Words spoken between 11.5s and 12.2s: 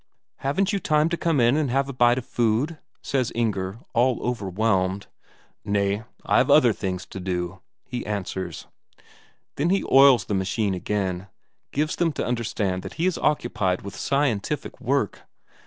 gives them